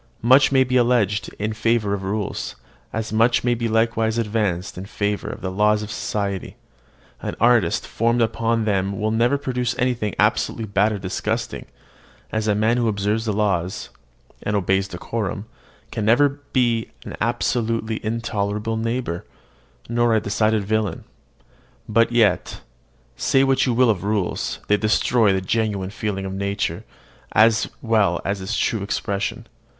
Much 0.23 0.51
may 0.51 0.63
be 0.63 0.77
alleged 0.77 1.31
in 1.37 1.53
favour 1.53 1.93
of 1.93 2.01
rules, 2.01 2.55
as 2.91 3.13
much 3.13 3.43
may 3.43 3.53
be 3.53 3.67
likewise 3.67 4.17
advanced 4.17 4.75
in 4.75 4.83
favour 4.83 5.29
of 5.29 5.41
the 5.41 5.51
laws 5.51 5.83
of 5.83 5.91
society: 5.91 6.55
an 7.21 7.35
artist 7.39 7.85
formed 7.85 8.19
upon 8.19 8.65
them 8.65 8.99
will 8.99 9.11
never 9.11 9.37
produce 9.37 9.77
anything 9.77 10.15
absolutely 10.17 10.65
bad 10.65 10.91
or 10.91 10.97
disgusting; 10.97 11.67
as 12.31 12.47
a 12.47 12.55
man 12.55 12.77
who 12.77 12.87
observes 12.87 13.25
the 13.25 13.31
laws, 13.31 13.89
and 14.41 14.55
obeys 14.55 14.87
decorum, 14.87 15.45
can 15.91 16.03
never 16.03 16.41
be 16.51 16.89
an 17.05 17.15
absolutely 17.21 18.03
intolerable 18.03 18.77
neighbour, 18.77 19.23
nor 19.87 20.15
a 20.15 20.19
decided 20.19 20.65
villain: 20.65 21.03
but 21.87 22.11
yet, 22.11 22.61
say 23.15 23.43
what 23.43 23.67
you 23.67 23.71
will 23.75 23.91
of 23.91 24.03
rules, 24.03 24.57
they 24.67 24.77
destroy 24.77 25.31
the 25.31 25.41
genuine 25.41 25.91
feeling 25.91 26.25
of 26.25 26.33
nature, 26.33 26.83
as 27.33 27.69
well 27.83 28.19
as 28.25 28.41
its 28.41 28.57
true 28.57 28.81
expression. 28.81 29.45